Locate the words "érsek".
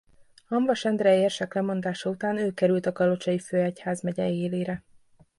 1.17-1.53